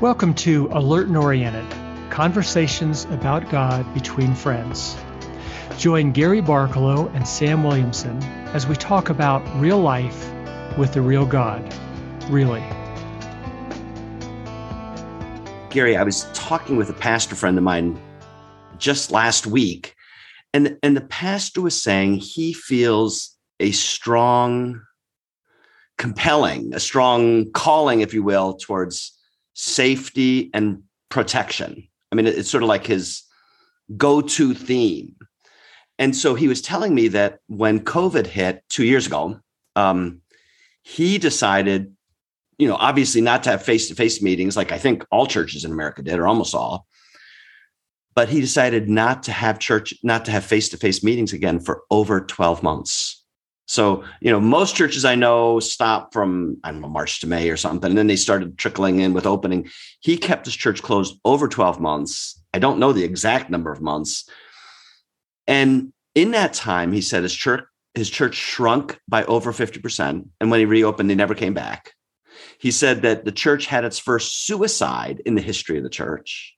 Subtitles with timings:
[0.00, 1.64] Welcome to Alert and Oriented
[2.10, 4.96] Conversations about God between Friends.
[5.78, 8.20] Join Gary Barkalow and Sam Williamson
[8.52, 10.28] as we talk about real life
[10.76, 11.62] with the real God.
[12.28, 12.60] Really.
[15.70, 17.96] Gary, I was talking with a pastor friend of mine
[18.78, 19.94] just last week,
[20.52, 24.82] and, and the pastor was saying he feels a strong,
[25.98, 29.12] compelling, a strong calling, if you will, towards
[29.54, 31.88] safety and protection.
[32.12, 33.22] I mean, it's sort of like his
[33.96, 35.16] go to theme.
[35.98, 39.40] And so he was telling me that when COVID hit two years ago,
[39.76, 40.20] um,
[40.82, 41.94] he decided
[42.58, 45.64] you know, obviously not to have face to face meetings like I think all churches
[45.64, 46.86] in America did, or almost all.
[48.14, 51.58] But he decided not to have church, not to have face to face meetings again
[51.58, 53.23] for over 12 months.
[53.66, 57.48] So, you know, most churches I know stop from, I don't know, March to May
[57.48, 57.90] or something.
[57.90, 59.70] And then they started trickling in with opening.
[60.00, 62.42] He kept his church closed over 12 months.
[62.52, 64.28] I don't know the exact number of months.
[65.46, 70.26] And in that time, he said his church, his church shrunk by over 50%.
[70.40, 71.92] And when he reopened, they never came back.
[72.58, 76.54] He said that the church had its first suicide in the history of the church.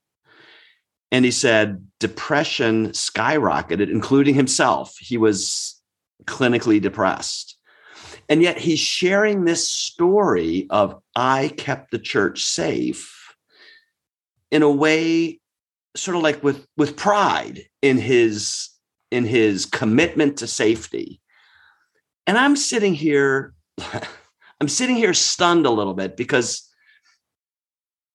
[1.13, 4.97] And he said depression skyrocketed, including himself.
[4.99, 5.76] He was
[6.25, 7.57] clinically depressed.
[8.29, 13.35] And yet he's sharing this story of I kept the church safe
[14.51, 15.41] in a way
[15.95, 18.71] sort of like with with pride in his
[19.11, 21.21] in his commitment to safety.
[22.27, 23.55] And I'm sitting here
[24.61, 26.67] I'm sitting here stunned a little bit because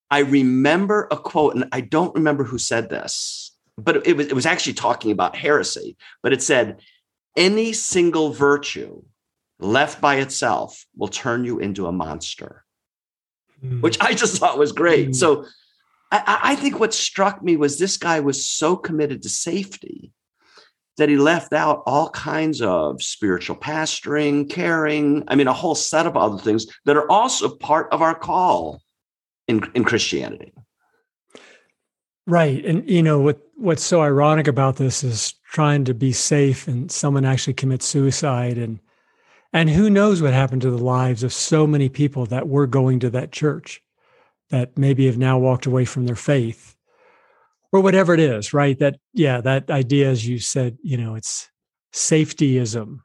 [0.10, 4.34] I remember a quote, and I don't remember who said this, but it was, it
[4.34, 5.96] was actually talking about heresy.
[6.22, 6.82] But it said,
[7.36, 9.04] any single virtue
[9.60, 12.66] left by itself will turn you into a monster,
[13.64, 13.82] mm.
[13.82, 15.10] which I just thought was great.
[15.10, 15.16] Mm.
[15.16, 15.46] So
[16.12, 20.12] I, I think what struck me was this guy was so committed to safety
[20.98, 26.06] that he left out all kinds of spiritual pastoring, caring, I mean, a whole set
[26.06, 28.82] of other things that are also part of our call
[29.48, 30.54] in, in Christianity.
[32.28, 32.64] Right.
[32.66, 36.90] And you know what what's so ironic about this is trying to be safe and
[36.90, 38.80] someone actually commits suicide and
[39.54, 43.00] and who knows what happened to the lives of so many people that were going
[43.02, 43.82] to that church
[44.50, 46.76] that maybe have now walked away from their faith
[47.74, 48.80] or whatever it is, right?
[48.80, 51.50] That, yeah, that idea, as you said, you know, it's
[51.94, 53.00] safetyism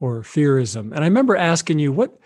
[0.00, 0.92] or fearism.
[0.92, 2.18] And I remember asking you, what,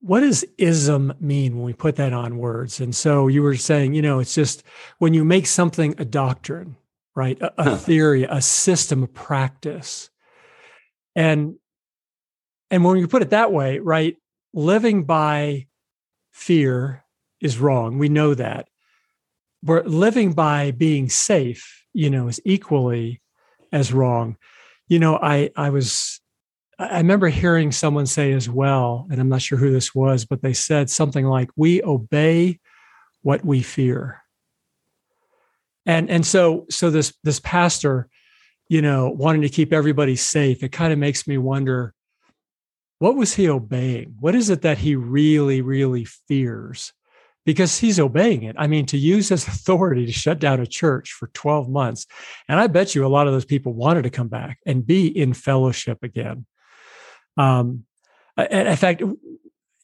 [0.00, 2.80] what does ism mean when we put that on words?
[2.80, 4.64] And so you were saying, you know, it's just
[4.98, 6.76] when you make something a doctrine,
[7.14, 7.40] right?
[7.40, 10.10] A, a theory, a system, a practice.
[11.14, 11.56] And
[12.70, 14.16] and when you put it that way, right,
[14.54, 15.66] living by
[16.32, 17.04] fear
[17.40, 17.98] is wrong.
[17.98, 18.68] We know that
[19.62, 23.20] we're living by being safe, you know, is equally
[23.72, 24.36] as wrong.
[24.88, 26.20] You know, I I was
[26.78, 30.42] I remember hearing someone say as well, and I'm not sure who this was, but
[30.42, 32.58] they said something like, "We obey
[33.22, 34.21] what we fear."
[35.86, 38.08] And and so so this this pastor,
[38.68, 41.94] you know, wanting to keep everybody safe, it kind of makes me wonder,
[42.98, 44.14] what was he obeying?
[44.20, 46.92] What is it that he really really fears?
[47.44, 48.56] because he's obeying it.
[48.58, 52.06] I mean, to use his authority to shut down a church for 12 months.
[52.48, 55.06] And I bet you a lot of those people wanted to come back and be
[55.06, 56.46] in fellowship again.
[57.36, 57.84] Um,
[58.38, 59.02] in fact,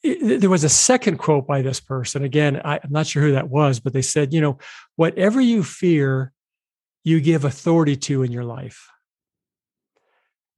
[0.03, 2.23] there was a second quote by this person.
[2.23, 4.57] Again, I, I'm not sure who that was, but they said, you know,
[4.95, 6.31] whatever you fear,
[7.03, 8.89] you give authority to in your life.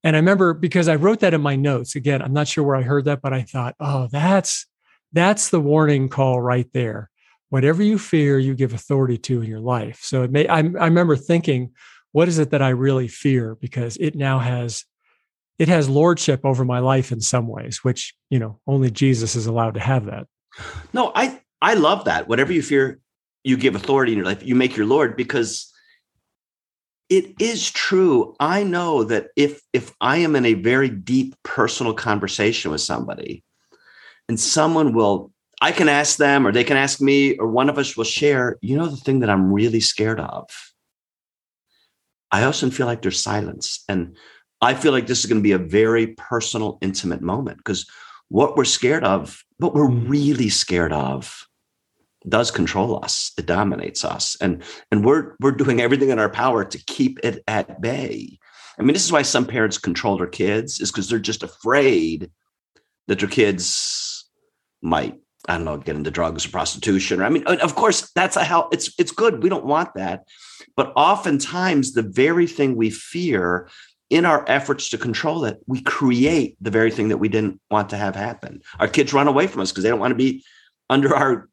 [0.04, 1.96] And I remember because I wrote that in my notes.
[1.96, 4.66] Again, I'm not sure where I heard that, but I thought, oh, that's
[5.14, 7.10] that's the warning call right there.
[7.50, 10.00] Whatever you fear, you give authority to in your life.
[10.02, 11.74] So it may, I, I remember thinking,
[12.14, 13.56] what is it that I really fear?
[13.56, 14.86] Because it now has,
[15.62, 19.46] it has lordship over my life in some ways, which, you know, only Jesus is
[19.46, 20.26] allowed to have that.
[20.92, 22.28] No, I, I love that.
[22.28, 23.00] Whatever you fear,
[23.44, 25.72] you give authority in your life, you make your Lord because
[27.10, 28.36] it is true.
[28.40, 33.44] I know that if if I am in a very deep personal conversation with somebody,
[34.28, 35.32] and someone will
[35.62, 38.58] I can ask them or they can ask me or one of us will share,
[38.62, 40.50] you know, the thing that I'm really scared of.
[42.32, 43.84] I often feel like there's silence.
[43.88, 44.18] And
[44.62, 47.90] I feel like this is going to be a very personal, intimate moment because
[48.30, 51.48] what we're scared of, what we're really scared of,
[52.30, 53.32] does control us.
[53.38, 54.38] It dominates us.
[54.40, 54.62] And,
[54.92, 58.38] and we're we're doing everything in our power to keep it at bay.
[58.78, 62.30] I mean, this is why some parents control their kids, is because they're just afraid
[63.08, 64.30] that their kids
[64.84, 65.18] might
[65.50, 67.20] I don't know, get into drugs or prostitution.
[67.20, 69.42] Or I mean, of course, that's a how it's it's good.
[69.42, 70.26] We don't want that.
[70.76, 73.68] But oftentimes the very thing we fear
[74.12, 77.90] in our efforts to control it, we create the very thing that we didn't want
[77.90, 78.62] to have happen.
[78.78, 80.44] Our kids run away from us because they don't want to be
[80.90, 81.50] under our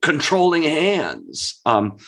[0.00, 1.60] controlling hands.
[1.66, 1.98] Um,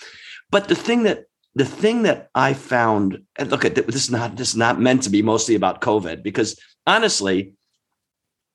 [0.51, 1.25] but the thing that
[1.55, 5.03] the thing that I found, and look at this is not this is not meant
[5.03, 7.53] to be mostly about COVID because honestly,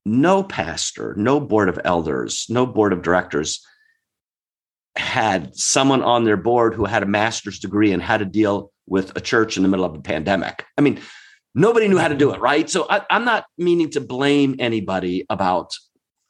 [0.05, 3.63] no pastor, no board of elders, no board of directors
[4.95, 9.15] had someone on their board who had a master's degree and how to deal with
[9.15, 10.65] a church in the middle of a pandemic.
[10.77, 10.99] I mean,
[11.53, 12.69] nobody knew how to do it, right?
[12.69, 15.75] So I, am not meaning to blame anybody about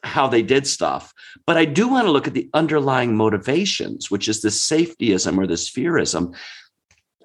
[0.03, 1.13] how they did stuff,
[1.47, 5.47] but I do want to look at the underlying motivations, which is this safetyism or
[5.47, 6.35] this fearism.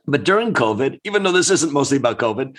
[0.07, 2.57] But during COVID, even though this isn't mostly about COVID,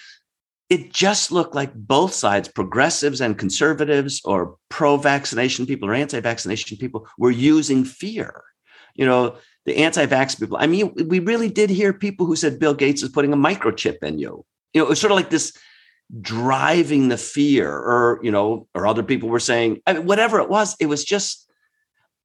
[0.69, 6.21] it just looked like both sides, progressives and conservatives, or pro vaccination people or anti
[6.21, 8.41] vaccination people, were using fear.
[8.95, 10.57] You know, the anti vax people.
[10.59, 14.03] I mean, we really did hear people who said Bill Gates is putting a microchip
[14.03, 14.45] in you.
[14.73, 15.55] You know, it was sort of like this
[16.19, 20.49] driving the fear, or, you know, or other people were saying, I mean, whatever it
[20.49, 21.49] was, it was just,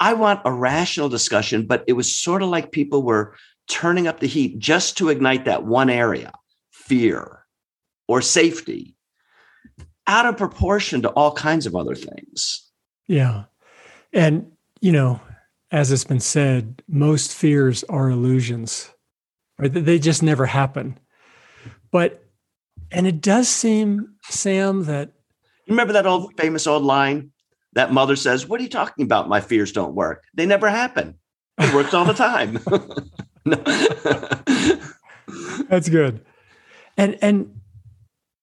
[0.01, 3.37] I want a rational discussion, but it was sort of like people were
[3.69, 6.33] turning up the heat just to ignite that one area
[6.71, 7.45] fear
[8.09, 8.97] or safety
[10.07, 12.69] out of proportion to all kinds of other things.
[13.07, 13.45] Yeah.
[14.13, 15.21] And, you know,
[15.71, 18.91] as it's been said, most fears are illusions,
[19.59, 19.73] right?
[19.73, 20.99] They just never happen.
[21.91, 22.25] But,
[22.91, 25.13] and it does seem, Sam, that.
[25.67, 27.33] You remember that old famous old line?
[27.73, 29.29] That mother says, What are you talking about?
[29.29, 30.25] My fears don't work.
[30.35, 31.19] They never happen.
[31.59, 32.59] It works all the time.
[35.69, 36.25] That's good.
[36.97, 37.61] And, and,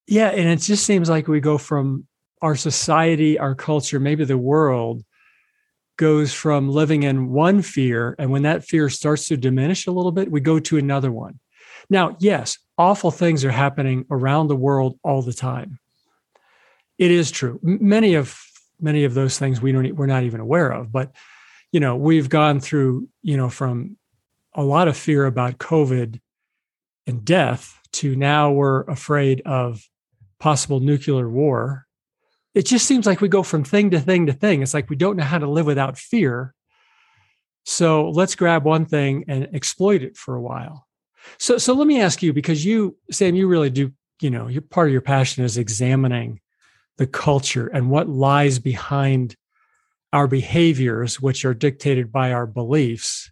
[0.08, 2.08] yeah, and it just seems like we go from
[2.42, 5.04] our society, our culture, maybe the world
[5.98, 8.16] goes from living in one fear.
[8.18, 11.40] And when that fear starts to diminish a little bit, we go to another one.
[11.90, 15.80] Now, yes, awful things are happening around the world all the time.
[16.98, 17.60] It is true.
[17.62, 18.40] Many of
[18.80, 21.12] many of those things we don't we're not even aware of, but
[21.72, 23.98] you know, we've gone through, you know, from
[24.54, 26.20] a lot of fear about COVID
[27.08, 29.84] and death to now we're afraid of
[30.40, 31.88] possible nuclear war.
[32.54, 34.62] It just seems like we go from thing to thing to thing.
[34.62, 36.54] It's like we don't know how to live without fear.
[37.66, 40.88] So let's grab one thing and exploit it for a while.
[41.40, 44.62] So, so let me ask you, because you, Sam, you really do, you know, your
[44.62, 46.42] part of your passion is examining
[46.98, 49.36] the culture and what lies behind
[50.12, 53.32] our behaviors, which are dictated by our beliefs.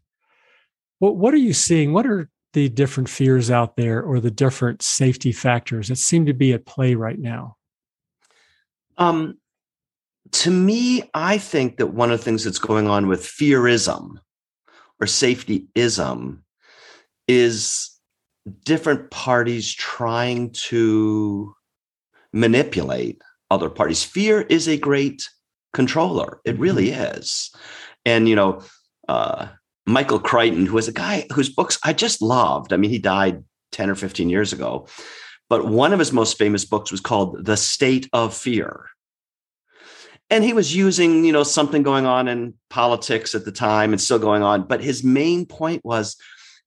[1.00, 1.94] What, what are you seeing?
[1.94, 6.34] What are the different fears out there or the different safety factors that seem to
[6.34, 7.58] be at play right now?
[9.02, 9.40] Um,
[10.32, 14.20] to me, I think that one of the things that's going on with fearism
[15.00, 16.40] or safetyism
[17.28, 17.90] is
[18.64, 21.54] different parties trying to
[22.32, 24.04] manipulate other parties.
[24.04, 25.28] Fear is a great
[25.74, 26.40] controller.
[26.46, 27.18] It really mm-hmm.
[27.18, 27.52] is.
[28.06, 28.62] And, you know,
[29.10, 29.48] uh,
[29.88, 32.72] Michael Crichton, who was a guy whose books I just loved.
[32.72, 34.88] I mean, he died 10 or 15 years ago,
[35.52, 38.86] but one of his most famous books was called The State of Fear.
[40.30, 44.00] And he was using, you know, something going on in politics at the time and
[44.00, 44.64] still going on.
[44.64, 46.16] But his main point was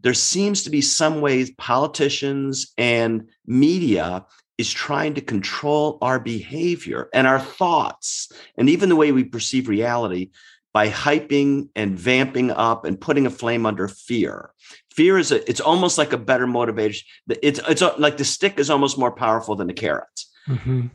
[0.00, 4.26] there seems to be some ways politicians and media
[4.58, 9.66] is trying to control our behavior and our thoughts and even the way we perceive
[9.66, 10.28] reality
[10.74, 14.50] by hyping and vamping up and putting a flame under fear.
[14.94, 17.06] Fear is a, it's almost like a better motivation.
[17.42, 20.30] It's it's like the stick is almost more powerful than the carrots.
[20.48, 20.86] Mm-hmm.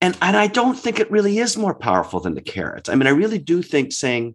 [0.00, 2.88] And and I don't think it really is more powerful than the carrots.
[2.88, 4.34] I mean, I really do think saying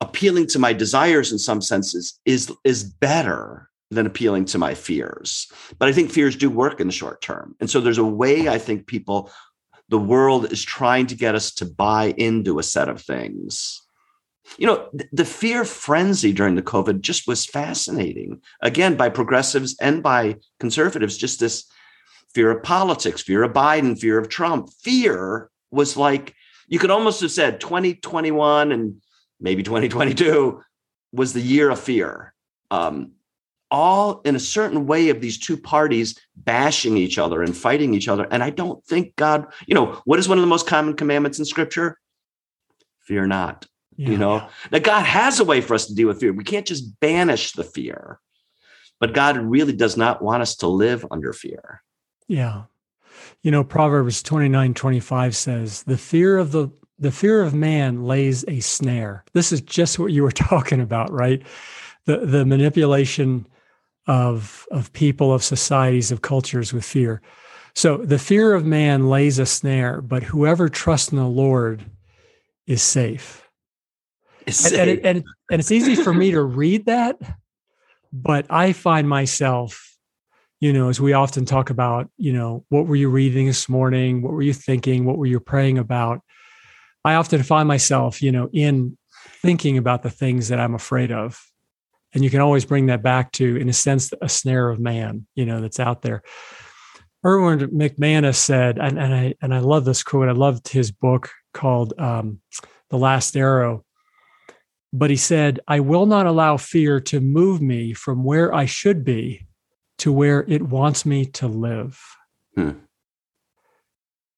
[0.00, 5.50] appealing to my desires in some senses is is better than appealing to my fears.
[5.78, 7.54] But I think fears do work in the short term.
[7.60, 9.30] And so there's a way I think people
[9.88, 13.82] the world is trying to get us to buy into a set of things.
[14.58, 18.40] You know, the fear frenzy during the COVID just was fascinating.
[18.60, 21.64] Again, by progressives and by conservatives, just this
[22.34, 24.70] fear of politics, fear of Biden, fear of Trump.
[24.82, 26.34] Fear was like,
[26.66, 29.02] you could almost have said 2021 and
[29.40, 30.60] maybe 2022
[31.12, 32.34] was the year of fear.
[32.70, 33.12] Um,
[33.70, 38.06] all in a certain way of these two parties bashing each other and fighting each
[38.06, 38.28] other.
[38.30, 41.38] And I don't think God, you know, what is one of the most common commandments
[41.38, 41.98] in scripture?
[43.00, 43.66] Fear not.
[43.96, 44.10] Yeah.
[44.10, 46.32] You know, that God has a way for us to deal with fear.
[46.32, 48.20] We can't just banish the fear,
[48.98, 51.82] but God really does not want us to live under fear.
[52.26, 52.64] Yeah.
[53.42, 58.44] You know, Proverbs 29 25 says, The fear of the the fear of man lays
[58.46, 59.24] a snare.
[59.32, 61.42] This is just what you were talking about, right?
[62.06, 63.46] The the manipulation
[64.06, 67.20] of of people, of societies, of cultures with fear.
[67.74, 71.84] So the fear of man lays a snare, but whoever trusts in the Lord
[72.66, 73.41] is safe.
[74.46, 77.16] And, and, it, and, and it's easy for me to read that,
[78.12, 79.96] but I find myself,
[80.60, 84.22] you know, as we often talk about, you know, what were you reading this morning?
[84.22, 85.04] What were you thinking?
[85.04, 86.20] What were you praying about?
[87.04, 88.96] I often find myself, you know, in
[89.42, 91.44] thinking about the things that I'm afraid of.
[92.14, 95.26] And you can always bring that back to, in a sense, a snare of man,
[95.34, 96.22] you know, that's out there.
[97.24, 100.28] Erwin McManus said, and, and I and I love this quote.
[100.28, 102.40] I loved his book called um,
[102.90, 103.84] "The Last Arrow."
[104.92, 109.04] But he said, "I will not allow fear to move me from where I should
[109.04, 109.46] be
[109.98, 112.00] to where it wants me to live."
[112.56, 112.70] Hmm.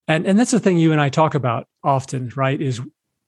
[0.07, 2.61] And and that's the thing you and I talk about often, right?
[2.61, 2.81] Is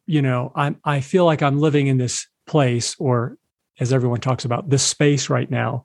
[0.07, 3.39] you know, I'm I feel like I'm living in this place, or
[3.81, 5.85] as everyone talks about, this space right now,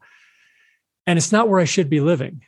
[1.08, 2.42] and it's not where I should be living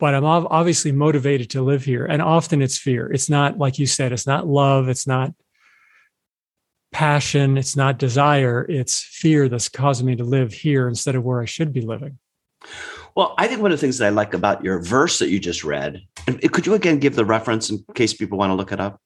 [0.00, 2.06] but I'm obviously motivated to live here.
[2.06, 3.12] And often it's fear.
[3.12, 4.88] It's not, like you said, it's not love.
[4.88, 5.34] It's not
[6.92, 7.56] passion.
[7.56, 8.66] It's not desire.
[8.68, 12.18] It's fear that's causing me to live here instead of where I should be living.
[13.14, 15.40] Well, I think one of the things that I like about your verse that you
[15.40, 16.02] just read,
[16.52, 19.00] could you again give the reference in case people want to look it up?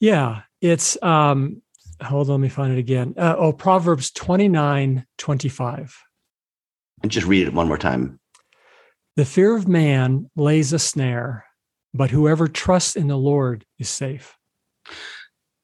[0.00, 1.62] Yeah, it's, um,
[2.02, 3.14] hold on, let me find it again.
[3.16, 6.02] Uh, oh, Proverbs 29 25.
[7.02, 8.20] And just read it one more time.
[9.16, 11.46] The fear of man lays a snare,
[11.94, 14.36] but whoever trusts in the Lord is safe.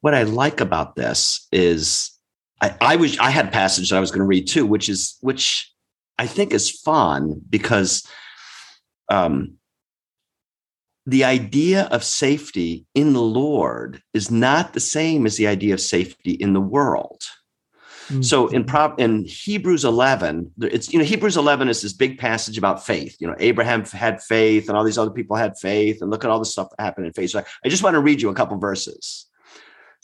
[0.03, 2.11] What I like about this is
[2.59, 4.89] I, I was I had a passage that I was going to read too, which
[4.89, 5.71] is which
[6.19, 8.05] I think is fun because
[9.07, 9.53] um,
[11.05, 15.79] the idea of safety in the Lord is not the same as the idea of
[15.79, 17.23] safety in the world.
[18.19, 18.69] So in mm-hmm.
[18.69, 23.15] prop in Hebrews 11, it's you know Hebrews 11 is this big passage about faith.
[23.21, 26.29] You know Abraham had faith, and all these other people had faith, and look at
[26.29, 27.29] all the stuff that happened in faith.
[27.29, 29.27] So I, I just want to read you a couple verses.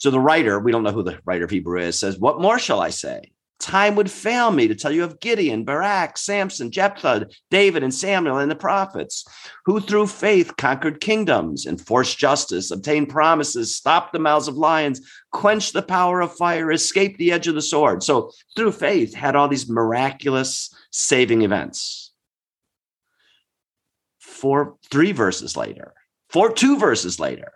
[0.00, 2.58] So the writer, we don't know who the writer of Hebrew is, says, "What more
[2.58, 3.32] shall I say?
[3.60, 8.38] time would fail me to tell you of Gideon, Barak, Samson, Jephthah, David, and Samuel
[8.38, 9.24] and the prophets,
[9.66, 15.74] who through faith conquered kingdoms, enforced justice, obtained promises, stopped the mouths of lions, quenched
[15.74, 18.02] the power of fire, escaped the edge of the sword.
[18.02, 22.12] So through faith, had all these miraculous saving events.
[24.18, 25.92] Four, three verses later,
[26.30, 27.52] four, two verses later,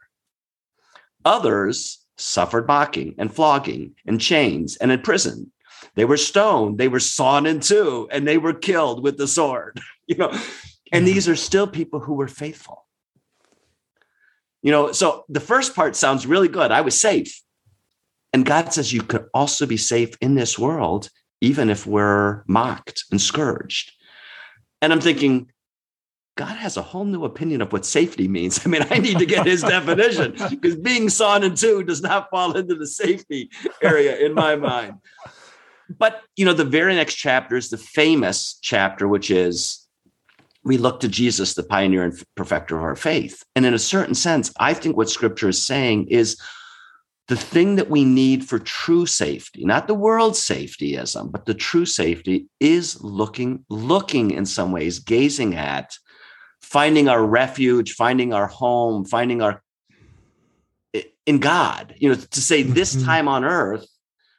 [1.25, 5.51] others suffered mocking and flogging and chains and in prison
[5.95, 9.81] they were stoned, they were sawn in two, and they were killed with the sword.
[10.07, 11.05] You know, and mm-hmm.
[11.07, 12.87] these are still people who were faithful.
[14.61, 16.71] You know, so the first part sounds really good.
[16.71, 17.41] I was safe.
[18.35, 21.09] And God says you could also be safe in this world,
[21.41, 23.93] even if we're mocked and scourged.
[24.83, 25.51] And I'm thinking,
[26.37, 28.61] God has a whole new opinion of what safety means.
[28.67, 32.29] I mean, I need to get his definition because being sawn in two does not
[32.31, 33.51] fall into the safety
[33.83, 34.99] area in my mind
[35.89, 39.87] but you know, the very next chapter is the famous chapter, which is
[40.65, 43.43] we look to Jesus, the pioneer and perfecter of our faith.
[43.55, 46.41] And in a certain sense, I think what scripture is saying is
[47.29, 51.87] the thing that we need for true safety, not the world safetyism, but the true
[51.87, 55.97] safety is looking, looking in some ways, gazing at,
[56.65, 59.63] finding our refuge, finding our home, finding our
[61.27, 61.95] in God.
[61.99, 63.07] You know, to say this mm-hmm.
[63.07, 63.87] time on earth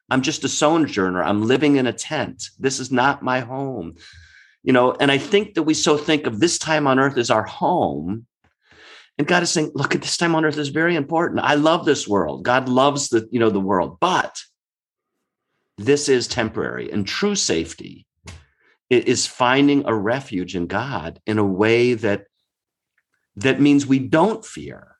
[0.10, 1.24] I'm just a sojourner.
[1.24, 2.50] I'm living in a tent.
[2.60, 3.96] This is not my home.
[4.64, 7.30] You know, and I think that we so think of this time on earth as
[7.30, 8.26] our home.
[9.18, 11.40] And God is saying, look at this time on earth is very important.
[11.42, 12.44] I love this world.
[12.44, 14.42] God loves the, you know, the world, but
[15.78, 18.05] this is temporary and true safety
[18.90, 22.26] is finding a refuge in God in a way that
[23.36, 24.98] that means we don't fear.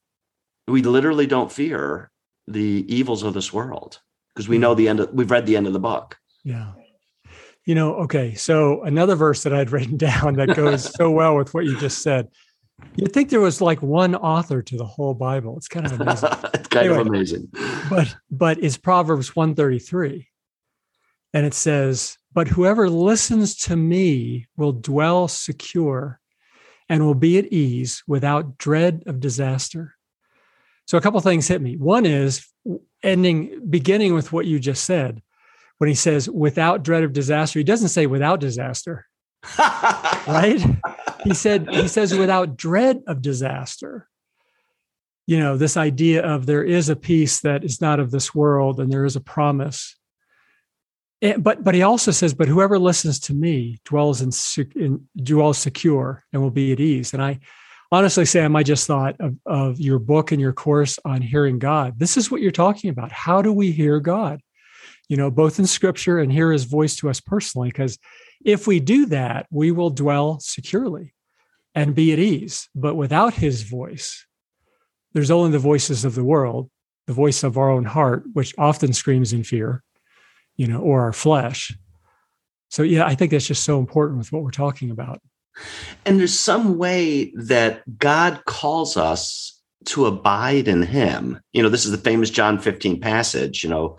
[0.68, 2.12] We literally don't fear
[2.48, 4.00] the evils of this world
[4.34, 6.18] because we know the end of, we've read the end of the book.
[6.44, 6.74] Yeah.
[7.66, 8.34] You know, okay.
[8.36, 12.02] So another verse that I'd written down that goes so well with what you just
[12.02, 12.28] said.
[12.96, 15.56] You'd think there was like one author to the whole Bible.
[15.58, 16.30] It's kind of amazing.
[16.54, 17.50] it's kind anyway, of amazing.
[17.90, 20.28] But but it's Proverbs 133.
[21.34, 26.20] And it says, But whoever listens to me will dwell secure
[26.88, 29.96] and will be at ease without dread of disaster.
[30.86, 31.78] So a couple things hit me.
[31.78, 32.46] One is
[33.02, 35.24] ending beginning with what you just said
[35.80, 39.06] when he says without dread of disaster he doesn't say without disaster
[39.60, 40.66] right
[41.24, 44.08] he said he says without dread of disaster
[45.28, 48.80] you know, this idea of there is a peace that is not of this world
[48.80, 49.96] and there is a promise.
[51.26, 54.32] And, but but he also says, but whoever listens to me dwells in,
[54.76, 57.14] in dwells secure and will be at ease.
[57.14, 57.40] And I
[57.92, 61.98] honestly, Sam, I just thought of, of your book and your course on hearing God.
[61.98, 63.12] This is what you're talking about.
[63.12, 64.42] How do we hear God?
[65.10, 67.70] You know, both in scripture and hear his voice to us personally.
[67.70, 67.98] Because
[68.44, 71.16] if we do that, we will dwell securely
[71.74, 72.70] and be at ease.
[72.76, 74.28] But without his voice,
[75.14, 76.70] there's only the voices of the world,
[77.08, 79.82] the voice of our own heart, which often screams in fear,
[80.56, 81.76] you know, or our flesh.
[82.70, 85.22] So, yeah, I think that's just so important with what we're talking about.
[86.06, 91.40] And there's some way that God calls us to abide in Him.
[91.54, 93.98] You know, this is the famous John 15 passage, you know.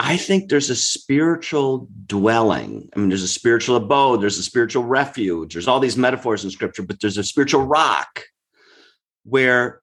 [0.00, 2.88] I think there's a spiritual dwelling.
[2.94, 6.50] I mean, there's a spiritual abode, there's a spiritual refuge, there's all these metaphors in
[6.50, 8.24] scripture, but there's a spiritual rock
[9.24, 9.82] where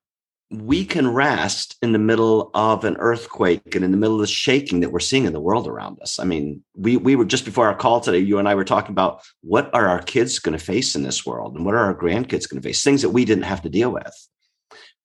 [0.51, 4.27] we can rest in the middle of an earthquake and in the middle of the
[4.27, 6.19] shaking that we're seeing in the world around us.
[6.19, 8.91] I mean, we we were just before our call today, you and I were talking
[8.91, 11.95] about what are our kids going to face in this world and what are our
[11.95, 14.27] grandkids going to face, things that we didn't have to deal with.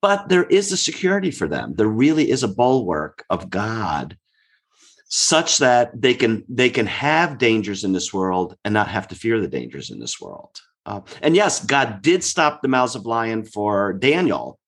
[0.02, 1.74] But there is a security for them.
[1.74, 4.16] There really is a bulwark of God
[5.08, 9.14] such that they can they can have dangers in this world and not have to
[9.14, 10.60] fear the dangers in this world.
[10.86, 14.59] Uh, and yes, God did stop the mouths of lion for Daniel.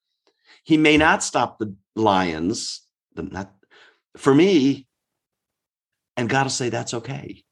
[0.63, 2.83] He may not stop the lions,
[3.15, 3.53] the, not
[4.17, 4.87] for me.
[6.17, 7.43] And God will say that's okay.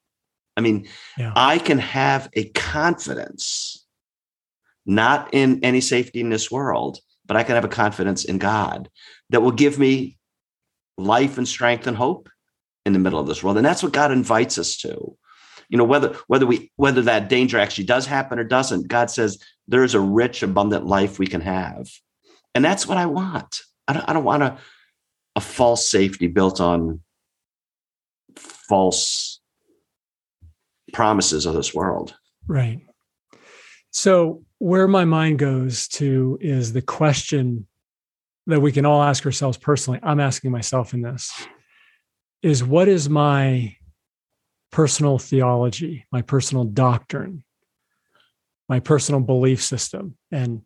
[0.57, 1.33] I mean, yeah.
[1.35, 3.87] I can have a confidence,
[4.85, 8.90] not in any safety in this world, but I can have a confidence in God
[9.31, 10.19] that will give me
[10.99, 12.29] life and strength and hope
[12.85, 13.57] in the middle of this world.
[13.57, 15.17] And that's what God invites us to
[15.71, 19.38] you know whether whether we whether that danger actually does happen or doesn't god says
[19.69, 21.88] there's a rich abundant life we can have
[22.54, 23.62] and that's what i want.
[23.87, 24.59] I don't, I don't want a,
[25.35, 27.00] a false safety built on
[28.37, 29.40] false
[30.92, 32.14] promises of this world.
[32.46, 32.81] Right.
[33.90, 37.66] So where my mind goes to is the question
[38.46, 40.01] that we can all ask ourselves personally.
[40.03, 41.33] I'm asking myself in this
[42.42, 43.77] is what is my
[44.70, 47.44] personal theology, my personal doctrine,
[48.68, 50.16] my personal belief system.
[50.31, 50.62] And,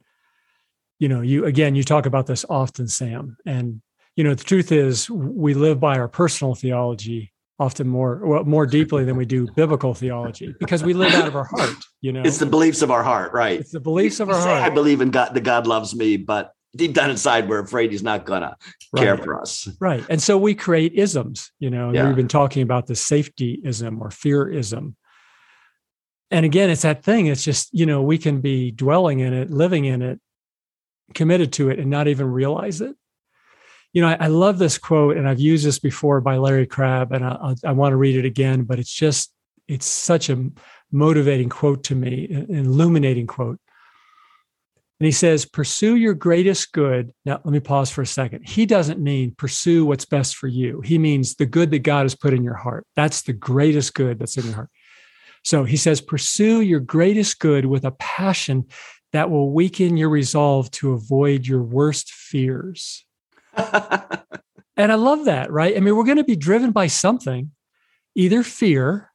[1.05, 3.37] you know, you again, you talk about this often, Sam.
[3.45, 3.83] And,
[4.17, 8.65] you know, the truth is we live by our personal theology often more well, more
[8.65, 12.21] deeply than we do biblical theology because we live out of our heart you know
[12.25, 15.01] it's the beliefs of our heart right it's the beliefs of our heart i believe
[15.01, 18.57] in god that god loves me but deep down inside we're afraid he's not gonna
[18.93, 19.03] right.
[19.05, 22.05] care for us right and so we create isms you know yeah.
[22.05, 24.97] we've been talking about the safety ism or fear ism
[26.33, 29.49] and again it's that thing it's just you know we can be dwelling in it
[29.49, 30.19] living in it
[31.13, 32.95] committed to it and not even realize it
[33.93, 37.13] you know i, I love this quote and i've used this before by larry crabb
[37.13, 39.33] and i, I want to read it again but it's just
[39.69, 40.51] it's such a
[40.93, 43.59] motivating quote to me an illuminating quote
[45.01, 47.13] and he says, pursue your greatest good.
[47.25, 48.49] Now, let me pause for a second.
[48.49, 50.81] He doesn't mean pursue what's best for you.
[50.83, 52.87] He means the good that God has put in your heart.
[52.95, 54.71] That's the greatest good that's in your heart.
[55.43, 58.67] So he says, pursue your greatest good with a passion
[59.15, 63.07] that will weaken your resolve to avoid your worst fears.
[63.57, 65.77] and I love that, right?
[65.77, 67.53] I mean, we're going to be driven by something,
[68.17, 69.13] either fear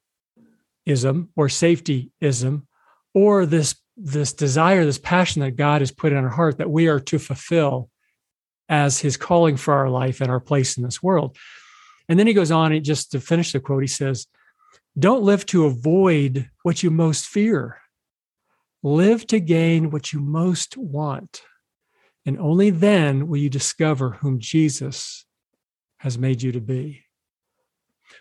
[0.85, 2.65] ism or safety ism,
[3.13, 6.87] or this this desire, this passion that God has put in our heart that we
[6.87, 7.89] are to fulfill
[8.69, 11.35] as his calling for our life and our place in this world.
[12.07, 14.27] And then he goes on, and just to finish the quote, he says,
[14.97, 17.81] Don't live to avoid what you most fear.
[18.81, 21.41] Live to gain what you most want.
[22.25, 25.25] And only then will you discover whom Jesus
[25.97, 27.03] has made you to be.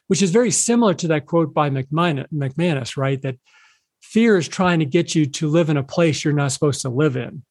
[0.07, 3.21] Which is very similar to that quote by McManus, right?
[3.23, 3.37] That
[4.01, 6.89] fear is trying to get you to live in a place you're not supposed to
[6.89, 7.43] live in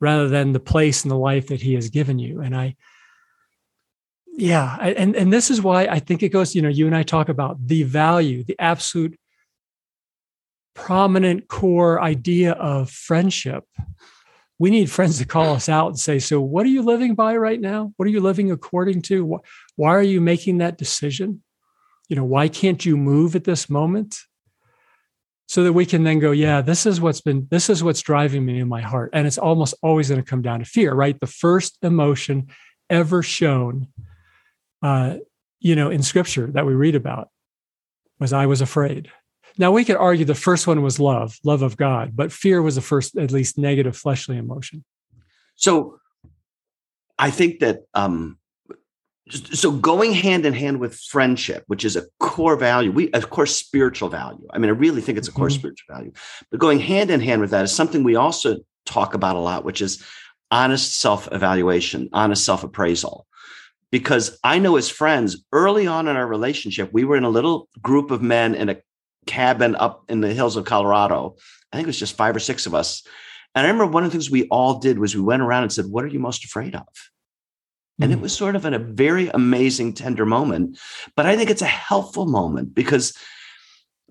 [0.00, 2.74] rather than the place and the life that he has given you and i
[4.36, 7.02] yeah and and this is why i think it goes you know you and i
[7.02, 9.18] talk about the value the absolute
[10.74, 13.64] prominent core idea of friendship.
[14.58, 17.36] We need friends to call us out and say so what are you living by
[17.36, 17.92] right now?
[17.96, 19.40] What are you living according to?
[19.76, 21.42] Why are you making that decision?
[22.08, 24.16] You know why can't you move at this moment?
[25.46, 28.44] So that we can then go yeah this is what's been this is what's driving
[28.44, 29.10] me in my heart.
[29.12, 31.18] And it's almost always going to come down to fear right?
[31.18, 32.48] The first emotion
[32.90, 33.88] ever shown
[34.82, 35.16] uh
[35.60, 37.30] you know in scripture that we read about
[38.20, 39.10] was i was afraid
[39.58, 42.74] now we could argue the first one was love love of god but fear was
[42.74, 44.84] the first at least negative fleshly emotion
[45.56, 46.00] So
[47.18, 48.38] I think that um,
[49.30, 53.56] so going hand in hand with friendship, which is a core value, we of course
[53.56, 54.46] spiritual value.
[54.50, 55.58] I mean, I really think it's a core mm-hmm.
[55.58, 56.12] spiritual value,
[56.50, 59.64] but going hand in hand with that is something we also talk about a lot,
[59.64, 60.04] which is
[60.50, 63.26] honest self-evaluation, honest self-appraisal.
[63.90, 67.68] Because I know as friends, early on in our relationship, we were in a little
[67.80, 68.76] group of men in a
[69.26, 71.36] cabin up in the hills of Colorado.
[71.72, 73.02] I think it was just five or six of us.
[73.54, 75.72] And I remember one of the things we all did was we went around and
[75.72, 76.86] said, What are you most afraid of?
[78.00, 78.22] And it hmm.
[78.22, 80.78] was sort of in a very amazing, tender moment.
[81.16, 83.16] But I think it's a helpful moment because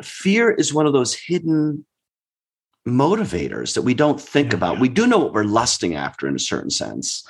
[0.02, 1.86] fear is one of those hidden
[2.88, 4.76] motivators that we don't think yeah, about.
[4.76, 4.82] Yeah.
[4.82, 7.26] We do know what we're lusting after in a certain sense.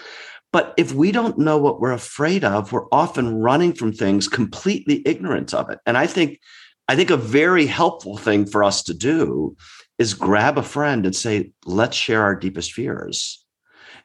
[0.52, 5.02] But if we don't know what we're afraid of, we're often running from things completely
[5.06, 5.80] ignorant of it.
[5.88, 6.40] And I think
[6.88, 9.56] I think a very helpful thing for us to do
[9.98, 13.44] is grab a friend and say, let's share our deepest fears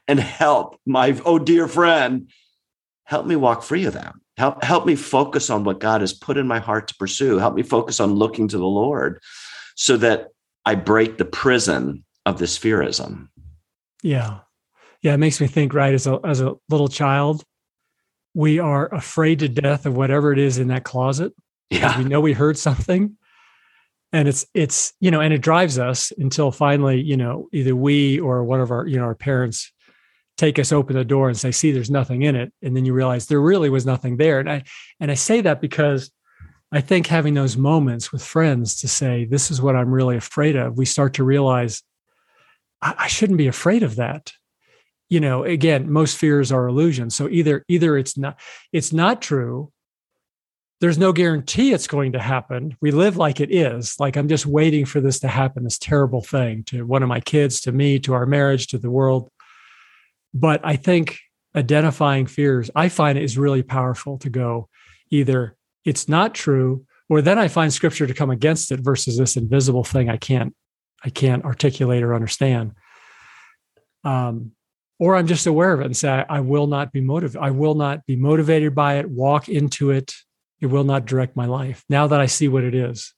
[0.07, 2.31] and help my oh dear friend
[3.05, 4.21] help me walk free of them.
[4.37, 7.39] Help help me focus on what god has put in my heart to pursue.
[7.39, 9.21] Help me focus on looking to the lord
[9.77, 10.29] so that
[10.65, 13.29] i break the prison of this fearism.
[14.03, 14.41] Yeah.
[15.03, 17.45] Yeah it makes me think right as a as a little child
[18.35, 21.33] we are afraid to death of whatever it is in that closet
[21.71, 23.17] yeah we know we heard something.
[24.11, 28.19] And it's it's you know and it drives us until finally you know either we
[28.19, 29.71] or one of our you know our parents
[30.39, 32.53] take us open the door and say see there's nothing in it.
[32.63, 34.41] And then you realize there really was nothing there.
[34.41, 34.63] And i
[34.99, 36.11] and i say that because
[36.73, 40.57] i think having those moments with friends to say this is what i'm really afraid
[40.57, 41.83] of we start to realize
[42.81, 44.33] i, I shouldn't be afraid of that.
[45.11, 47.15] You know again most fears are illusions.
[47.15, 48.39] So either either it's not
[48.73, 49.71] it's not true
[50.81, 52.77] there's no guarantee it's going to happen.
[52.81, 53.99] We live like it is.
[53.99, 57.21] Like I'm just waiting for this to happen, this terrible thing to one of my
[57.21, 59.31] kids, to me, to our marriage, to the world.
[60.33, 61.19] But I think
[61.57, 64.69] identifying fears, I find it is really powerful to go
[65.11, 69.37] either it's not true, or then I find scripture to come against it versus this
[69.37, 70.55] invisible thing I can't
[71.03, 72.73] I can't articulate or understand.
[74.05, 74.53] Um,
[74.99, 77.41] or I'm just aware of it and say, I, will not be motivated.
[77.41, 80.13] I will not be motivated by it, walk into it.
[80.61, 83.15] It will not direct my life now that I see what it is.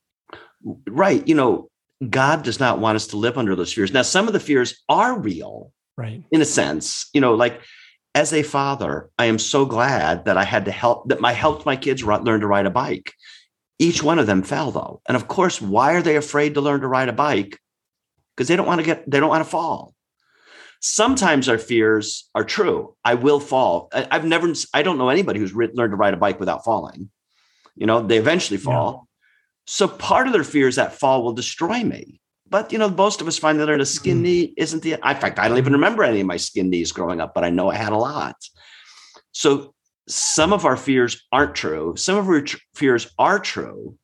[0.86, 1.26] Right.
[1.26, 1.70] You know,
[2.08, 3.92] God does not want us to live under those fears.
[3.92, 7.60] Now, some of the fears are real right in a sense you know like
[8.14, 11.66] as a father i am so glad that i had to help that i helped
[11.66, 13.12] my kids learn to ride a bike
[13.78, 16.80] each one of them fell though and of course why are they afraid to learn
[16.80, 17.58] to ride a bike
[18.34, 19.94] because they don't want to get they don't want to fall
[20.80, 25.54] sometimes our fears are true i will fall i've never i don't know anybody who's
[25.54, 27.10] learned to ride a bike without falling
[27.76, 29.06] you know they eventually fall yeah.
[29.66, 33.20] so part of their fear is that fall will destroy me but you know, most
[33.20, 34.22] of us find that a skin mm-hmm.
[34.22, 34.94] knee isn't the.
[34.94, 37.50] In fact, I don't even remember any of my skin knees growing up, but I
[37.50, 38.36] know I had a lot.
[39.32, 39.72] So
[40.08, 41.94] some of our fears aren't true.
[41.96, 43.96] Some of our tr- fears are true,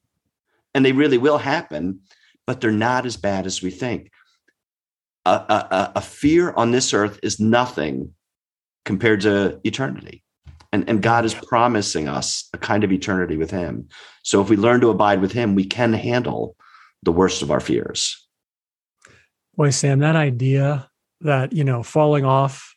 [0.75, 2.01] and they really will happen,
[2.47, 4.11] but they're not as bad as we think.
[5.25, 8.15] A, a, a fear on this earth is nothing
[8.85, 10.23] compared to eternity.
[10.73, 13.89] And, and God is promising us a kind of eternity with Him.
[14.23, 16.57] So if we learn to abide with Him, we can handle
[17.03, 18.27] the worst of our fears.
[19.57, 22.75] Boy, Sam, that idea that, you know, falling off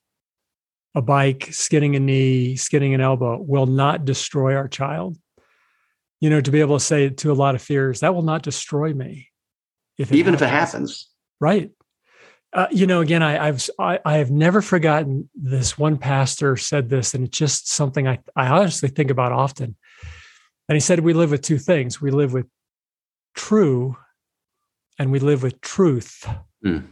[0.95, 5.17] a bike, skidding a knee, skidding an elbow will not destroy our child.
[6.19, 8.43] You know, to be able to say to a lot of fears, that will not
[8.43, 9.29] destroy me.
[9.97, 10.41] If Even happens.
[10.41, 11.09] if it happens.
[11.39, 11.71] Right.
[12.51, 15.77] Uh, you know, again, I, I've I, I, have never forgotten this.
[15.77, 19.75] One pastor said this, and it's just something I I honestly think about often.
[20.67, 22.47] And he said, "We live with two things: we live with
[23.35, 23.97] true,
[24.97, 26.27] and we live with truth."
[26.65, 26.87] Mm.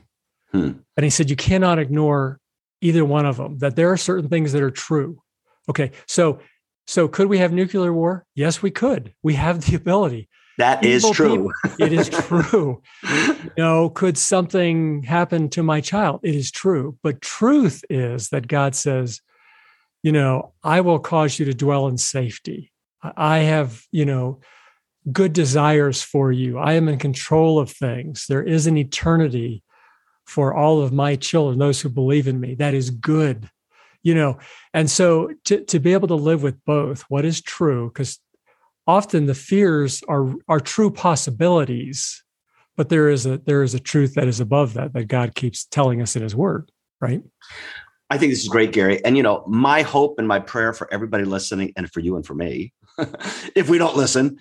[0.52, 0.72] Hmm.
[0.96, 2.40] And he said, you cannot ignore
[2.82, 5.22] either one of them, that there are certain things that are true.
[5.70, 5.92] Okay.
[6.08, 6.40] So,
[6.86, 8.26] so could we have nuclear war?
[8.34, 9.14] Yes, we could.
[9.24, 10.30] We have the ability.
[10.58, 11.30] That is true.
[11.30, 12.82] People, it is true.
[13.04, 16.22] you know, could something happen to my child?
[16.24, 16.98] It is true.
[17.04, 19.22] But truth is that God says,
[20.02, 22.72] you know, I will cause you to dwell in safety.
[23.02, 24.40] I have, you know,
[25.12, 26.58] good desires for you.
[26.58, 28.26] I am in control of things.
[28.28, 29.64] There is an eternity
[30.26, 32.56] for all of my children, those who believe in me.
[32.56, 33.50] That is good.
[34.04, 34.40] You know,
[34.74, 38.20] and so to, to be able to live with both, what is true, because
[38.88, 42.24] often the fears are are true possibilities,
[42.76, 45.66] but there is a there is a truth that is above that that God keeps
[45.66, 46.72] telling us in his word,
[47.02, 47.22] right?
[48.10, 49.04] I think this is great, Gary.
[49.04, 52.26] And you know, my hope and my prayer for everybody listening and for you and
[52.26, 52.74] for me,
[53.56, 54.40] if we don't listen,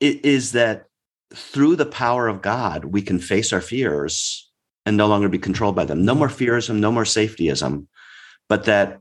[0.00, 0.86] is that
[1.34, 4.50] through the power of God, we can face our fears
[4.86, 6.04] and no longer be controlled by them.
[6.04, 7.86] No more fearism, no more safetyism,
[8.48, 9.00] but that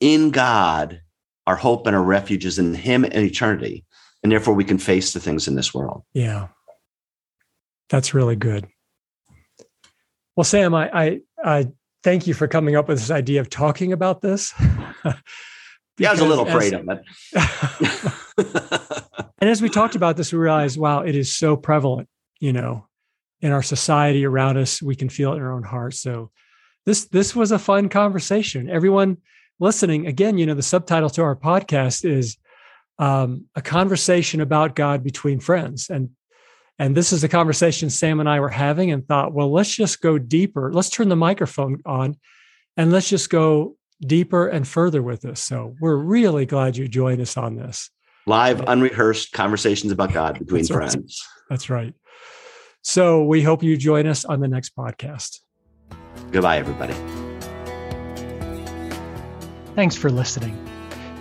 [0.00, 1.02] in God,
[1.46, 3.84] our hope and our refuge is in Him and eternity.
[4.22, 6.04] And therefore, we can face the things in this world.
[6.12, 6.48] Yeah.
[7.88, 8.68] That's really good.
[10.36, 11.68] Well, Sam, I, I, I
[12.02, 14.54] thank you for coming up with this idea of talking about this.
[15.98, 17.02] yeah, I was a little afraid of it.
[19.40, 22.08] and as we talked about this, we realized, wow, it is so prevalent,
[22.40, 22.86] you know,
[23.40, 24.80] in our society around us.
[24.80, 26.00] We can feel it in our own hearts.
[26.00, 26.30] So
[26.86, 28.70] this this was a fun conversation.
[28.70, 29.18] Everyone
[29.62, 32.36] listening, again, you know, the subtitle to our podcast is
[32.98, 35.88] um, a conversation about God between friends.
[35.88, 36.10] And
[36.78, 40.00] and this is a conversation Sam and I were having and thought, well, let's just
[40.00, 40.72] go deeper.
[40.72, 42.16] Let's turn the microphone on
[42.76, 45.40] and let's just go deeper and further with this.
[45.40, 47.90] So we're really glad you joined us on this.
[48.26, 51.28] Live, unrehearsed conversations about God between That's friends.
[51.28, 51.44] Right.
[51.50, 51.94] That's right.
[52.82, 55.40] So we hope you join us on the next podcast.
[56.32, 56.94] Goodbye, everybody.
[59.74, 60.68] Thanks for listening.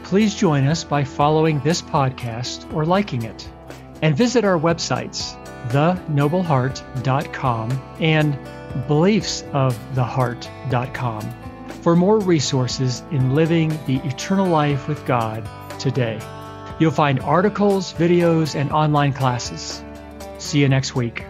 [0.04, 3.50] Please join us by following this podcast or liking it.
[4.02, 5.38] And visit our websites,
[5.70, 8.38] thenobleheart.com and
[8.88, 11.22] beliefsoftheheart.com
[11.82, 15.48] for more resources in living the eternal life with God
[15.80, 16.20] today.
[16.80, 19.84] You'll find articles, videos, and online classes.
[20.40, 21.24] See you next week.